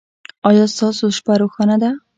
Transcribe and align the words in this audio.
ایا 0.49 0.65
ستاسو 0.75 1.05
شپه 1.17 1.33
روښانه 1.41 1.75
ده؟ 1.81 1.91